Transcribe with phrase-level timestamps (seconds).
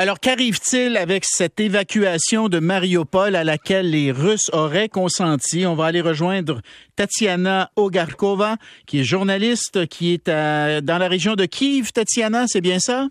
[0.00, 5.66] Alors, qu'arrive-t-il avec cette évacuation de Mariupol à laquelle les Russes auraient consenti?
[5.66, 6.62] On va aller rejoindre
[6.96, 11.92] Tatiana Ogarkova, qui est journaliste, qui est dans la région de Kiev.
[11.92, 13.08] Tatiana, c'est bien ça?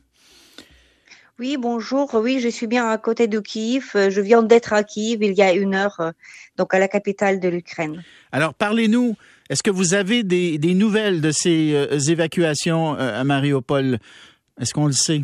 [1.37, 2.09] Oui, bonjour.
[2.15, 3.91] Oui, je suis bien à côté de Kiev.
[3.93, 6.13] Je viens d'être à Kiev il y a une heure,
[6.57, 8.03] donc à la capitale de l'Ukraine.
[8.31, 9.15] Alors, parlez-nous.
[9.51, 13.99] Est-ce que vous avez des, nouvelles de ces euh, évacuations euh, à Mariupol?
[14.59, 15.21] Est-ce qu'on le sait?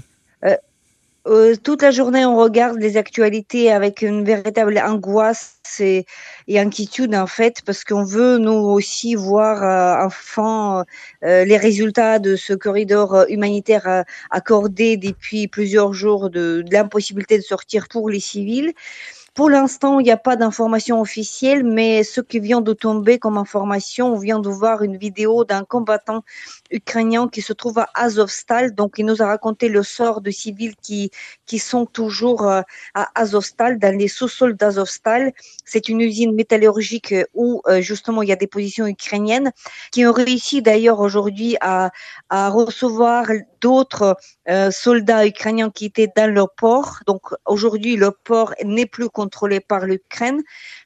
[1.28, 6.06] Euh, euh, toute la journée, on regarde les actualités avec une véritable angoisse et,
[6.50, 10.86] inquiétude en fait, parce qu'on veut nous aussi voir euh, enfin
[11.24, 17.88] euh, les résultats de ce corridor humanitaire accordé depuis plusieurs jours de l'impossibilité de sortir
[17.90, 18.74] pour les civils.
[19.36, 23.38] Pour l'instant, il n'y a pas d'information officielle, mais ce qui vient de tomber comme
[23.38, 26.24] information, on vient de voir une vidéo d'un combattant
[26.72, 28.74] ukrainien qui se trouve à Azovstal.
[28.74, 31.12] Donc, il nous a raconté le sort de civils qui,
[31.46, 32.62] qui sont toujours euh,
[32.94, 35.34] à Azovstal, dans les sous-sols d'Azovstal.
[35.66, 39.52] C'est une usine métallurgique où, euh, justement, il y a des positions ukrainiennes
[39.92, 41.92] qui ont réussi d'ailleurs aujourd'hui à,
[42.30, 43.26] à recevoir
[43.60, 44.16] d'autres
[44.48, 47.00] euh, soldats ukrainiens qui étaient dans le port.
[47.06, 49.10] Donc, aujourd'hui, le port n'est plus
[49.68, 50.42] par l'Ukraine.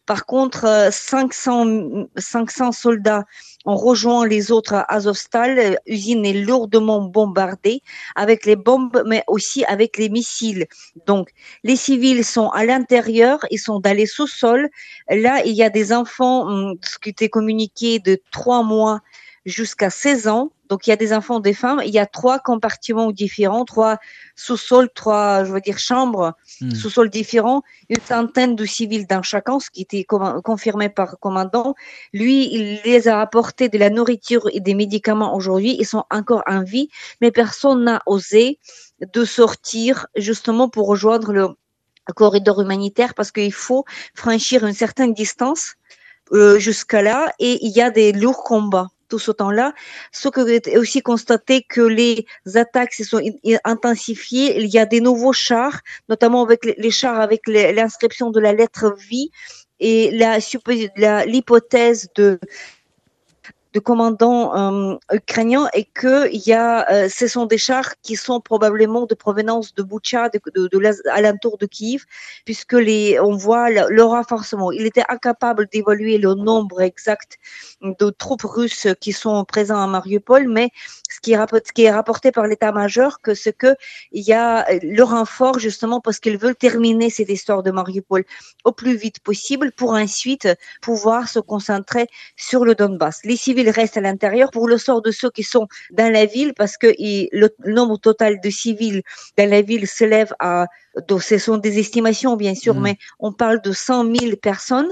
[0.05, 3.25] Par contre, 500, euh, 500 soldats
[3.65, 5.79] ont rejoint les autres Azovstal.
[5.85, 7.81] L'usine est lourdement bombardée
[8.15, 10.65] avec les bombes, mais aussi avec les missiles.
[11.05, 11.29] Donc,
[11.63, 14.69] les civils sont à l'intérieur, ils sont dans les sous-sols.
[15.09, 19.01] Là, il y a des enfants, hum, ce qui était communiqué de trois mois
[19.45, 20.51] jusqu'à 16 ans.
[20.69, 21.81] Donc il y a des enfants, des femmes.
[21.83, 23.97] Il y a trois compartiments différents, trois
[24.35, 26.71] sous-sols, trois, je veux dire, chambres, hmm.
[26.71, 31.73] sous-sols différents, une centaine de civils dans chacun, ce qui était confirmé par le commandant.
[32.13, 35.75] Lui, il les a apporté de la nourriture et des médicaments aujourd'hui.
[35.79, 38.59] Ils sont encore en vie, mais personne n'a osé
[39.01, 41.47] de sortir justement pour rejoindre le
[42.13, 45.75] corridor humanitaire parce qu'il faut franchir une certaine distance
[46.31, 49.73] euh, jusqu'à là et il y a des lourds combats tout ce temps-là.
[50.11, 52.25] Ce que est aussi constaté que les
[52.55, 53.21] attaques se sont
[53.65, 54.59] intensifiées.
[54.61, 58.95] Il y a des nouveaux chars, notamment avec les chars avec l'inscription de la lettre
[58.97, 59.31] vie
[59.80, 60.11] et
[61.25, 62.39] l'hypothèse de
[63.73, 68.39] de commandants euh, ukrainiens et que y a, euh, ce sont des chars qui sont
[68.39, 72.05] probablement de provenance de Boucha, de, de, de de Kiev,
[72.45, 74.71] puisque les, on voit le renforcement.
[74.71, 77.37] Il était incapable d'évaluer le nombre exact
[77.81, 80.69] de troupes russes qui sont présentes à Mariupol, mais
[81.09, 83.75] ce qui est rapporté, par l'état-major, que c'est que
[84.11, 88.23] il y a le renfort justement parce qu'ils veulent terminer cette histoire de Mariupol
[88.63, 90.47] au plus vite possible pour ensuite
[90.81, 93.19] pouvoir se concentrer sur le Donbass.
[93.23, 96.53] Les civils restent à l'intérieur pour le sort de ceux qui sont dans la ville
[96.53, 99.02] parce que le nombre total de civils
[99.37, 100.67] dans la ville s'élève à,
[101.20, 102.81] ce sont des estimations bien sûr, mm.
[102.81, 104.92] mais on parle de 100 000 personnes.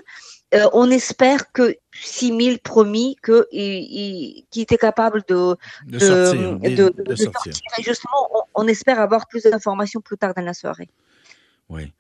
[0.54, 7.16] Euh, on espère que 6 000 promis que, qui étaient capables de, de, sortir, de,
[7.16, 7.54] sortir.
[7.78, 10.88] Et justement, on, espère avoir plus d'informations plus tard dans la soirée.
[11.68, 11.92] Oui.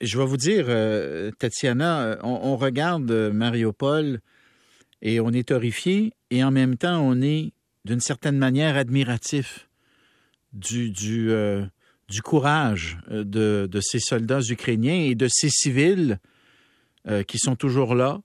[0.00, 4.20] Je vais vous dire, euh, Tatiana, euh, on, on regarde Mariupol
[5.06, 7.52] et on est horrifié et en même temps on est
[7.84, 9.68] d'une certaine manière admiratif
[10.52, 11.64] du, du, euh,
[12.24, 16.18] courage euh, de, de, ces soldats ukrainiens et de ces civils
[17.06, 18.20] euh, qui sont toujours là.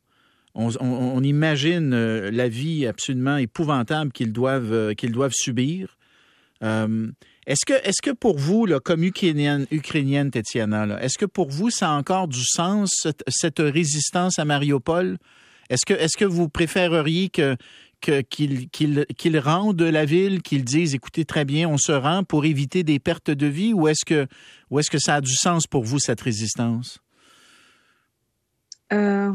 [0.53, 5.97] On, imagine la vie absolument épouvantable qu'ils doivent, doivent subir.
[6.61, 11.69] est-ce que, est que pour vous, là, comme ukrainienne, ukrainienne Tetiana, est-ce que pour vous,
[11.69, 15.19] ça a encore du sens, cette, cette résistance à Mariupol?
[15.69, 17.55] Est-ce que, est que vous préféreriez que,
[18.01, 22.99] qu'ils rendent la ville, qu'ils disent écoutez très bien, on se rend pour éviter des
[22.99, 24.27] pertes de vie ou est-ce que,
[24.77, 26.99] est que ça a du sens pour vous, cette résistance?
[28.91, 29.31] Euh,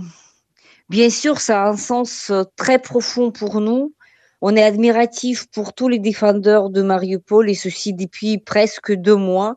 [0.88, 3.94] bien sûr, ça a un sens euh, très profond pour nous.
[4.42, 9.56] On est admiratif pour tous les défendeurs de Mariupol et ceci depuis presque deux mois.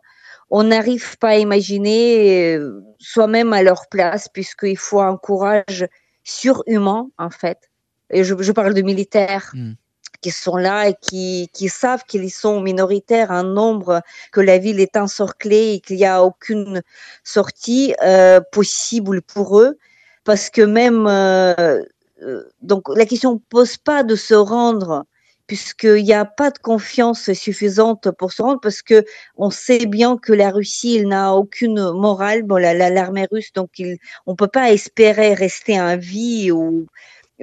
[0.49, 5.85] On n'arrive pas à imaginer euh, soi-même à leur place puisqu'il faut un courage
[6.29, 7.69] surhumains, en fait.
[8.11, 9.51] Et je, parle de militaires.
[9.53, 9.73] Hmm.
[10.21, 14.01] qui sont là et qui, qui savent qu'ils sont minoritaires en nombre,
[14.33, 16.81] que la ville est encerclée et qu'il n'y a aucune
[17.23, 19.77] sortie euh, possible pour eux,
[20.25, 21.79] parce que même euh,
[22.21, 25.05] euh, donc la question ne pose pas de se rendre
[25.49, 29.03] puisqu'il n'y a pas de confiance suffisante pour se rendre, parce que
[29.35, 33.97] on sait bien que la Russie n'a aucune morale, bon, l'armée russe, donc il,
[34.27, 36.85] on peut pas espérer rester en vie ou,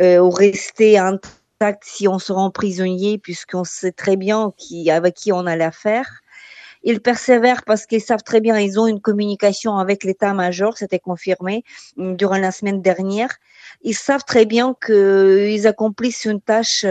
[0.00, 5.14] euh, ou rester intact si on se rend prisonnier, puisqu'on sait très bien qui, avec
[5.14, 6.08] qui on a l'affaire.
[6.84, 11.64] Ils persévèrent parce qu'ils savent très bien, ils ont une communication avec l'état-major, c'était confirmé
[11.96, 13.34] durant la semaine dernière.
[13.82, 16.86] Ils savent très bien qu'ils accomplissent une tâche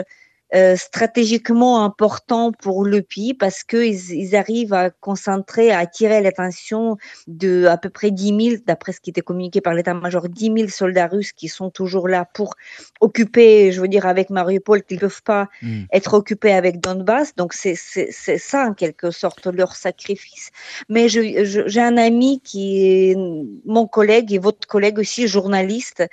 [0.53, 6.97] euh, stratégiquement important pour le pays parce qu'ils ils arrivent à concentrer, à attirer l'attention
[7.27, 10.68] de à peu près 10 000, d'après ce qui était communiqué par l'état-major, 10 000
[10.68, 12.53] soldats russes qui sont toujours là pour
[13.01, 15.86] occuper, je veux dire, avec Mariupol, qu'ils ne peuvent pas mm.
[15.92, 17.36] être occupés avec Donbass.
[17.36, 20.51] Donc c'est ça en quelque sorte leur sacrifice.
[20.89, 23.15] Mais j'ai je, un ami qui est
[23.65, 26.03] mon collègue et votre collègue aussi, journaliste,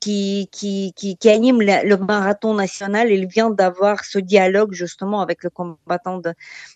[0.00, 3.10] qui, qui, qui, qui anime le, marathon national.
[3.10, 6.32] Il vient d'avoir ce dialogue justement avec le combattant de,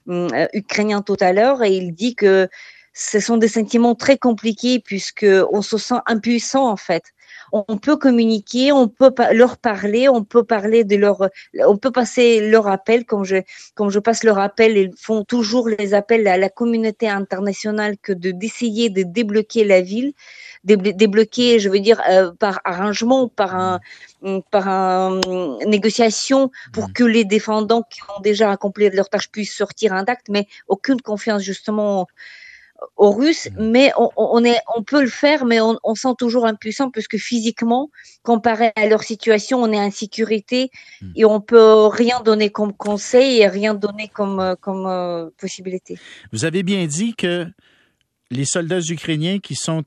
[0.09, 2.49] euh, ukrainien tout à l'heure et il dit que
[2.93, 7.05] ce sont des sentiments très compliqués puisque on se sent impuissant en fait.
[7.53, 11.29] On peut communiquer, on peut leur parler, on peut parler de leur,
[11.67, 13.37] on peut passer leur appel comme je,
[13.75, 14.77] comme je passe leur appel.
[14.77, 19.81] Ils font toujours les appels à la communauté internationale que de d'essayer de débloquer la
[19.81, 20.13] ville
[20.65, 23.81] débloquer, je veux dire, euh, par arrangement, par un,
[24.23, 26.93] mm, par un, mm, négociation, pour mm.
[26.93, 31.43] que les défendants qui ont déjà accompli leur tâche puissent sortir intacts, mais aucune confiance
[31.43, 32.07] justement
[32.97, 36.47] aux Russes, mais on, on, est, on peut le faire, mais on, on, sent toujours
[36.47, 37.91] impuissant puisque physiquement,
[38.23, 40.71] comparé à leur situation, on est en sécurité
[41.15, 45.99] et on peut rien donner comme conseil et rien donner comme, comme euh, possibilité.
[46.33, 47.47] Vous avez bien dit que
[48.31, 49.83] les soldats ukrainiens qui sont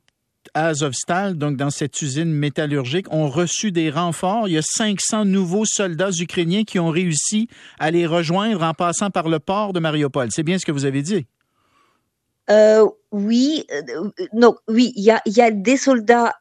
[0.53, 4.47] Azovstal, donc dans cette usine métallurgique, ont reçu des renforts.
[4.47, 7.47] Il y a 500 nouveaux soldats ukrainiens qui ont réussi
[7.79, 10.29] à les rejoindre en passant par le port de Mariupol.
[10.31, 11.25] C'est bien ce que vous avez dit?
[12.49, 16.33] Euh, oui, euh, non, oui, il y a, y a, des soldats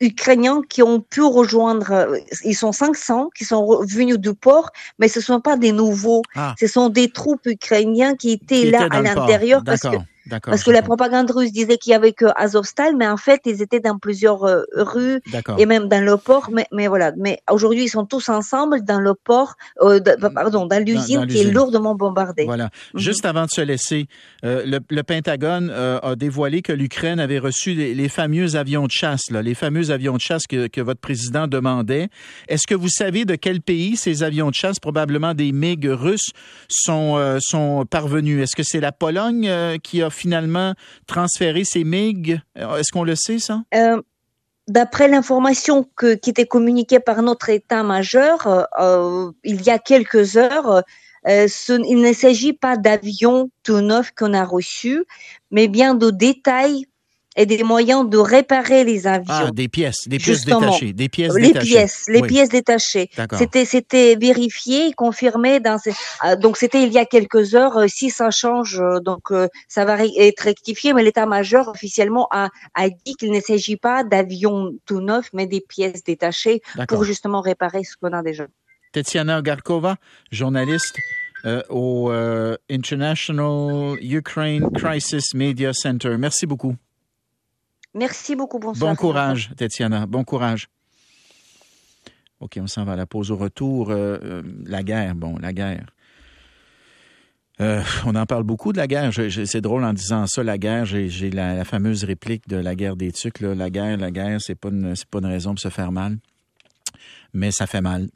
[0.00, 1.90] ukrainiens qui ont pu rejoindre.
[1.90, 4.70] Euh, ils sont 500 qui sont venus du port,
[5.00, 6.22] mais ce ne sont pas des nouveaux.
[6.36, 6.54] Ah.
[6.60, 9.96] Ce sont des troupes ukrainiennes qui étaient là à l'intérieur parce que
[10.42, 13.62] parce que la propagande russe disait qu'il y avait que Azovstal, mais en fait, ils
[13.62, 15.20] étaient dans plusieurs euh, rues
[15.58, 16.50] et même dans le port.
[16.52, 17.12] Mais, mais voilà.
[17.16, 20.00] Mais aujourd'hui, ils sont tous ensemble dans le port, euh,
[20.34, 22.44] pardon, dans l'usine qui est lourdement bombardée.
[22.44, 22.70] Voilà.
[22.94, 23.00] Mhm.
[23.00, 24.06] Juste avant de se laisser,
[24.44, 29.42] euh, le, Pentagone a dévoilé que l'Ukraine avait reçu les, fameux avions de chasse, là,
[29.42, 32.08] les fameux avions de chasse que, que votre président demandait.
[32.48, 36.30] Est-ce que vous savez de quel pays ces avions de chasse, probablement des MiG russes,
[36.68, 38.42] sont, sont parvenus?
[38.42, 39.50] Est-ce que c'est la Pologne
[39.82, 40.74] qui a finalement
[41.06, 42.40] transféré ces MiG?
[42.54, 43.62] Est-ce qu'on le sait, ça?
[43.74, 44.00] Euh,
[44.68, 50.82] d'après l'information qui était communiquée par notre état-major euh, euh, il y a quelques heures,
[51.26, 55.04] il ne s'agit pas d'avions tout neufs qu'on a reçus,
[55.50, 56.86] mais bien de détails
[57.40, 59.24] et des moyens de réparer les avions.
[59.28, 63.08] Ah, des pièces, des pièces détachées, des pièces les pièces, les pièces détachées.
[63.38, 65.78] C'était, c'était vérifié, confirmé dans
[66.20, 67.78] ah, donc c'était il y a quelques heures.
[67.78, 72.50] Euh, si ça change, euh, donc euh, ça va être rectifié, mais l'état-major officiellement a,
[72.74, 77.40] a dit qu'il ne s'agit pas d'avions tout neufs, mais des pièces détachées pour justement
[77.40, 78.46] réparer ce qu'on a déjà.
[78.92, 79.96] Tetiana Garkova,
[80.30, 80.98] journaliste.
[81.70, 82.10] au
[82.68, 86.14] International Ukraine Crisis Media Center.
[86.18, 86.76] Merci beaucoup.
[87.94, 88.58] Merci beaucoup.
[88.58, 88.92] Bonsoir.
[88.92, 90.06] Bon courage, Tetiana.
[90.06, 90.68] Bon courage.
[92.40, 93.90] OK, on s'en va à la pause au retour.
[93.90, 95.86] Euh, euh, la guerre, bon, la guerre.
[97.60, 99.12] Euh, on en parle beaucoup de la guerre.
[99.12, 100.86] C'est drôle en disant ça, la guerre.
[100.86, 103.40] J'ai la, fameuse réplique de la guerre des tucs.
[103.40, 106.16] La guerre, la guerre, c'est pas, une, pas une raison pour se faire mal.
[107.34, 108.08] Mais ça fait mal.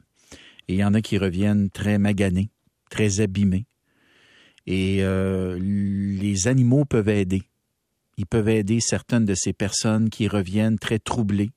[0.67, 2.49] Et il y en a qui reviennent très maganés,
[2.89, 3.67] très abîmés.
[4.65, 5.03] Et
[5.59, 7.43] les animaux peuvent aider.
[8.17, 11.51] Ils peuvent aider certaines de ces personnes qui reviennent très troublées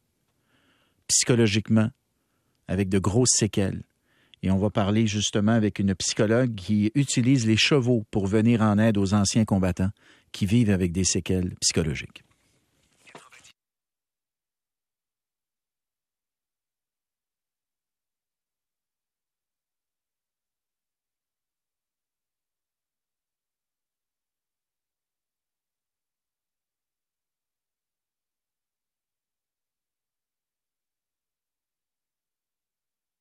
[1.06, 1.90] psychologiquement,
[2.66, 3.82] avec de grosses séquelles.
[4.42, 8.78] Et on va parler justement avec une psychologue qui utilise les chevaux pour venir en
[8.78, 9.90] aide aux anciens combattants
[10.32, 12.22] qui vivent avec des séquelles psychologiques.